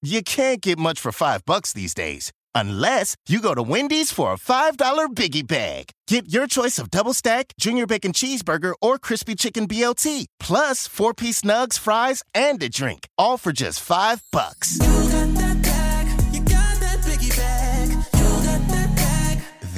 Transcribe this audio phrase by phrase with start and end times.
[0.00, 2.32] You can't get much for five bucks these days.
[2.54, 4.76] Unless you go to Wendy's for a $5
[5.14, 5.90] biggie bag.
[6.06, 11.14] Get your choice of double stack, junior bacon cheeseburger, or crispy chicken BLT, plus four
[11.14, 13.08] piece nugs, fries, and a drink.
[13.18, 14.78] All for just five bucks.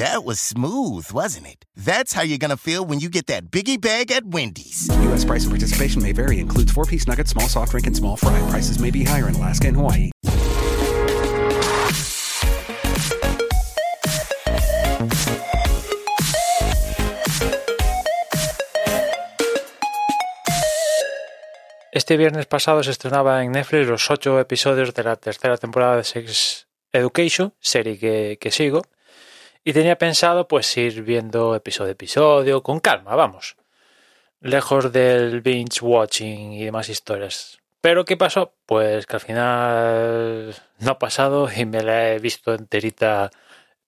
[0.00, 1.66] That was smooth, wasn't it?
[1.76, 4.88] That's how you're gonna feel when you get that biggie bag at Wendy's.
[4.88, 5.26] U.S.
[5.26, 6.38] price and participation may vary.
[6.38, 8.40] Includes four-piece nuggets, small soft drink, and small fry.
[8.48, 10.10] Prices may be higher in Alaska and Hawaii.
[21.92, 26.04] Este viernes pasado se estrenaba en Netflix los ocho episodios de la tercera temporada de
[26.04, 28.80] Sex Education, serie que, que sigo,
[29.64, 33.56] y tenía pensado pues ir viendo episodio a episodio, con calma, vamos,
[34.40, 37.60] lejos del binge watching y demás historias.
[37.80, 38.52] Pero ¿qué pasó?
[38.66, 43.30] Pues que al final no ha pasado y me la he visto enterita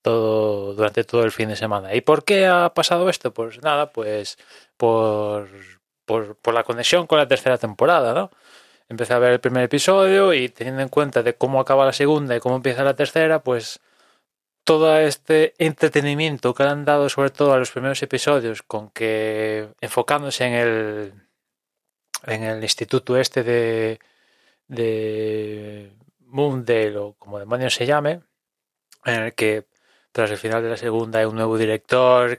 [0.03, 1.95] todo durante todo el fin de semana.
[1.95, 3.33] ¿Y por qué ha pasado esto?
[3.35, 4.39] Pues nada, pues
[4.77, 5.49] por
[6.05, 8.31] por, por, la conexión con la tercera temporada, ¿no?
[8.89, 12.37] Empecé a ver el primer episodio y teniendo en cuenta de cómo acaba la segunda
[12.37, 13.81] y cómo empieza la tercera, pues
[14.65, 19.69] todo este entretenimiento que le han dado sobre todo a los primeros episodios, con que
[19.81, 21.15] enfocándose en el
[22.27, 24.01] en el instituto este de
[24.69, 28.23] de Moondale o como demonios se llame,
[29.05, 29.67] en el que
[30.13, 32.39] tras el final de la segunda hay un nuevo director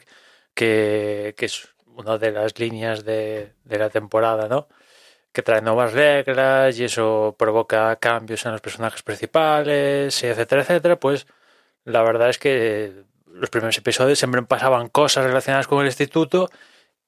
[0.54, 4.68] que, que es una de las líneas de, de, la temporada, ¿no?
[5.34, 11.00] Que trae nuevas reglas y eso provoca cambios en los personajes principales, etcétera, etcétera.
[11.00, 11.28] Pues
[11.86, 16.50] la verdad es que los primeros episodios siempre pasaban cosas relacionadas con el instituto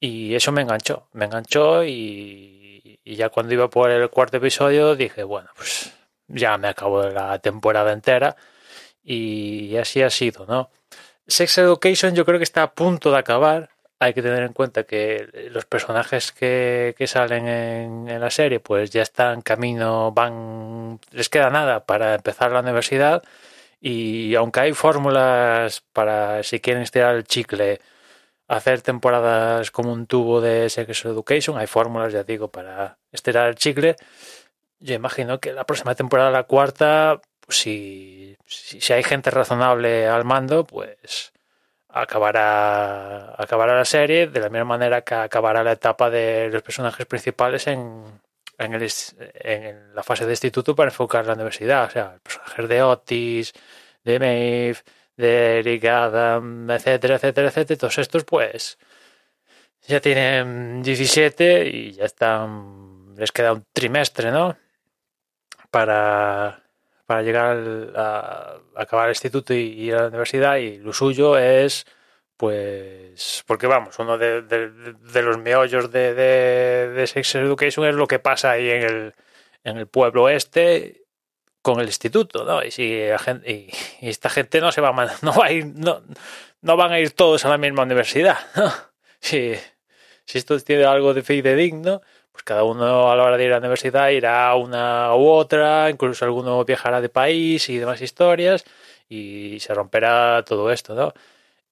[0.00, 4.96] y eso me enganchó, me enganchó y, y ya cuando iba por el cuarto episodio
[4.96, 5.92] dije, bueno, pues
[6.28, 8.36] ya me acabo la temporada entera
[9.02, 10.70] y así ha sido, ¿no?
[11.26, 13.70] Sex Education yo creo que está a punto de acabar.
[13.98, 18.60] Hay que tener en cuenta que los personajes que, que salen en, en, la serie
[18.60, 23.22] pues ya están camino, van, les queda nada para empezar la universidad
[23.88, 27.80] y aunque hay fórmulas para si quieren estirar el chicle,
[28.48, 33.54] hacer temporadas como un tubo de Sex Education, hay fórmulas, ya digo, para estirar el
[33.54, 33.94] chicle,
[34.80, 40.08] yo imagino que la próxima temporada, la cuarta, pues si, si, si hay gente razonable
[40.08, 41.32] al mando, pues
[41.88, 47.06] acabará, acabará la serie de la misma manera que acabará la etapa de los personajes
[47.06, 48.02] principales en,
[48.58, 48.90] en, el,
[49.34, 51.86] en la fase de instituto para enfocar la universidad.
[51.86, 53.52] O sea, el personaje de Otis,
[54.04, 54.78] de Maeve,
[55.16, 57.78] de Eric Adam, etcétera, etcétera, etcétera.
[57.78, 58.78] Todos estos, pues,
[59.86, 63.14] ya tienen 17 y ya están.
[63.16, 64.56] Les queda un trimestre, ¿no?
[65.70, 66.62] Para,
[67.06, 67.56] para llegar
[67.96, 71.86] a, a acabar el instituto y ir a la universidad y lo suyo es
[72.36, 74.42] pues porque vamos, uno de,
[75.22, 79.14] los meollos de, de, Sex Education es lo que pasa ahí en el,
[79.64, 81.06] en el pueblo este
[81.62, 82.62] con el instituto, ¿no?
[82.62, 83.68] Y si y,
[84.00, 86.02] esta gente no se va a, no va a ir, no,
[86.62, 88.72] no van a ir todos a la misma universidad, ¿no?
[89.18, 89.54] Si,
[90.24, 93.54] si esto tiene algo de fidedigno, pues cada uno a la hora de ir a
[93.54, 98.64] la universidad irá a una u otra, incluso alguno viajará de país y demás historias,
[99.08, 101.14] y se romperá todo esto, ¿no?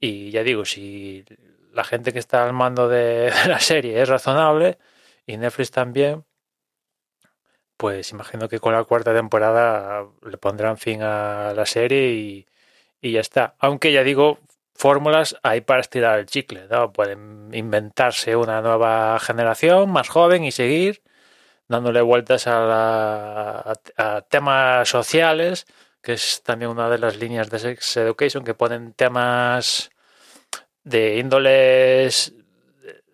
[0.00, 1.24] Y ya digo, si
[1.72, 4.78] la gente que está al mando de, la serie es razonable
[5.26, 6.24] y Netflix también,
[7.76, 12.46] pues imagino que con la cuarta temporada le pondrán fin a la serie y,
[13.00, 13.56] y ya está.
[13.58, 14.38] Aunque ya digo,
[14.74, 16.92] fórmulas hay para estirar el chicle, ¿no?
[16.92, 21.02] Pueden inventarse una nueva generación más joven y seguir
[21.68, 25.66] dándole vueltas a, la, a, a temas sociales,
[26.04, 29.90] que es también una de las líneas de Sex Education, que ponen temas
[30.84, 32.34] de índoles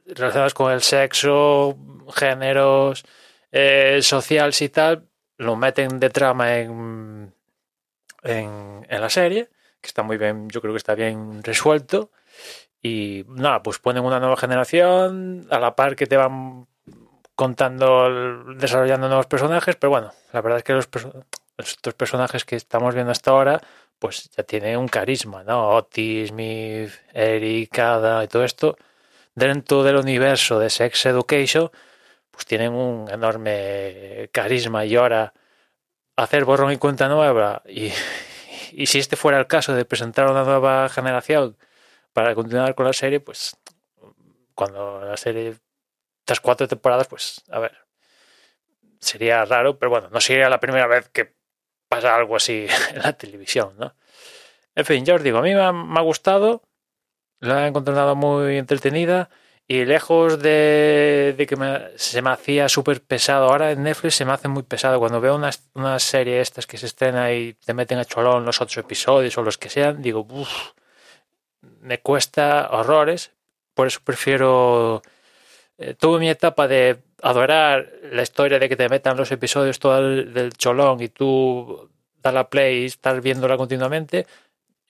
[0.06, 1.78] relacionados con el sexo,
[2.12, 3.04] géneros,
[3.52, 5.06] eh, sociales y tal,
[5.36, 7.32] lo meten de trama en,
[8.24, 9.50] en, en, la serie,
[9.80, 12.10] que está muy bien, yo creo que está bien resuelto.
[12.82, 16.66] Y nada, pues ponen una nueva generación, a la par que te van
[17.36, 20.88] contando, desarrollando nuevos personajes, pero bueno, la verdad es que los,
[21.60, 23.60] estos personajes que estamos viendo hasta ahora,
[23.98, 25.70] pues ya tiene un carisma, ¿no?
[25.76, 28.76] Otis, Smith, Eric, Ada y todo esto,
[29.34, 31.70] dentro del universo de Sex Education,
[32.30, 35.32] pues tienen un enorme carisma y ahora
[36.16, 37.92] hacer borrón y cuenta nueva y,
[38.72, 41.56] y si este fuera el caso de presentar una nueva generación
[42.12, 43.56] para continuar con la serie, pues
[44.54, 45.56] cuando la serie
[46.24, 47.76] tras cuatro temporadas, pues a ver,
[49.00, 51.34] sería raro, pero bueno, no sería la primera vez que
[51.90, 53.94] pasa algo así en la televisión, ¿no?
[54.76, 56.62] En fin, ya os digo, a mí me ha, me ha gustado,
[57.40, 59.28] la he encontrado muy entretenida
[59.66, 61.56] y lejos de, que
[61.96, 65.34] se me hacía súper pesado, ahora en Netflix se me hace muy pesado cuando veo
[65.34, 69.36] una, una serie estas que se estrena y te meten a cholón los otros episodios
[69.36, 70.72] o los que sean, digo, uff,
[71.80, 73.32] me cuesta horrores,
[73.74, 75.02] por eso prefiero...
[75.82, 79.98] Eh, tuve mi etapa de adorar la historia de que te metan los episodios todo
[79.98, 81.88] el, del cholón y tú
[82.22, 84.26] da la play y estar viéndola continuamente.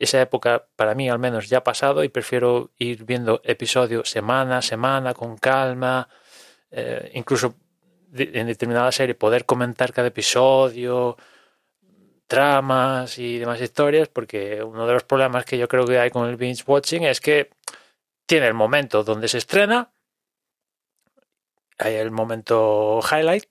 [0.01, 4.59] Esa época para mí al menos ya ha pasado y prefiero ir viendo episodio semana
[4.59, 6.09] a semana con calma,
[6.73, 7.55] eh, incluso
[8.13, 11.17] en determinada serie poder comentar cada episodio,
[12.27, 16.29] tramas y demás historias, porque uno de los problemas que yo creo que hay con
[16.29, 17.51] el binge watching es que
[18.27, 19.93] tiene el momento donde se estrena,
[21.81, 23.47] hay el momento highlight,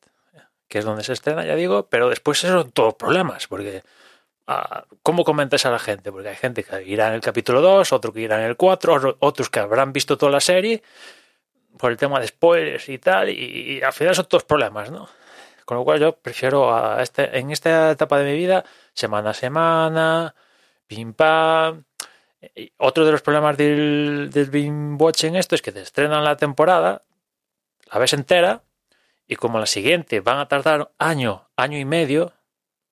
[0.68, 3.84] que es donde se estrena, ya digo, pero después son todos problemas, porque
[4.48, 6.12] uh, ¿cómo comentas a la gente?
[6.12, 9.18] Porque hay gente que irá en el capítulo 2, otro que irá en el 4,
[9.20, 10.84] otros que habrán visto toda la serie
[11.78, 15.10] por el tema de spoilers y tal, y, y al final son todos problemas, ¿no?
[15.70, 19.34] Con lo cual yo prefiero a este, en esta etapa de mi vida, semana a
[19.36, 20.34] semana,
[20.88, 21.84] pim pam.
[22.78, 27.04] Otro de los problemas del, del binge watching esto es que te estrenan la temporada,
[27.92, 28.64] la ves entera,
[29.28, 32.34] y como la siguiente van a tardar año, año y medio,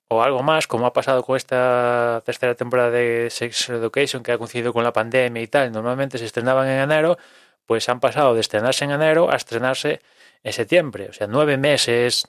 [0.10, 4.38] o algo más, como ha pasado con esta tercera temporada de Sex Education, que ha
[4.38, 7.18] coincidido con la pandemia y tal, normalmente se estrenaban en enero,
[7.66, 10.02] pues han pasado de estrenarse en enero a estrenarse
[10.44, 12.28] en septiembre, o sea, nueve meses,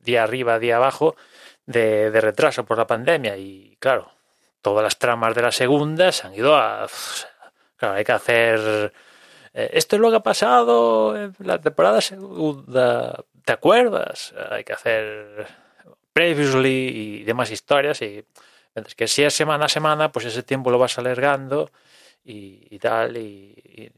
[0.00, 1.16] día arriba, día abajo,
[1.66, 3.36] de, de, retraso por la pandemia.
[3.36, 4.10] Y claro,
[4.62, 6.88] todas las tramas de la segunda se han ido a.
[7.76, 8.92] Claro, hay que hacer.
[9.58, 13.24] Eh, esto es lo que ha pasado en la temporada segunda.
[13.44, 14.32] ¿Te acuerdas?
[14.50, 15.48] Hay que hacer
[16.12, 18.00] previously y demás historias.
[18.02, 18.24] Y
[18.74, 21.72] es que si es semana a semana, pues ese tiempo lo vas alargando
[22.24, 23.16] y, tal.
[23.16, 23.90] Y,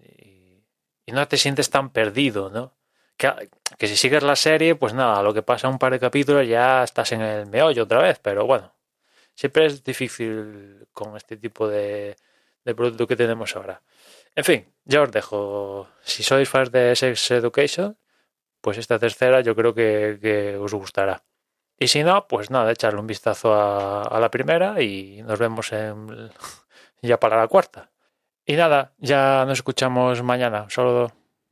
[1.08, 2.72] no te sientes tan perdido, ¿no?
[3.18, 6.46] que, que, si sigues la serie, pues nada, lo que pasa un par de capítulos
[6.46, 8.72] ya estás en el meollo otra vez, pero bueno,
[9.34, 12.16] siempre es difícil con este tipo de,
[12.64, 13.82] de producto que tenemos ahora.
[14.34, 15.88] En fin, ya os dejo.
[16.02, 17.98] Si sois fans de Sex Education,
[18.60, 21.24] pues esta tercera yo creo que, que os gustará.
[21.78, 25.72] Y si no, pues nada, echarle un vistazo a, a la primera y nos vemos
[25.72, 26.30] en,
[27.02, 27.90] ya para la cuarta.
[28.44, 30.66] Y nada, ya nos escuchamos mañana.
[30.70, 31.12] Solo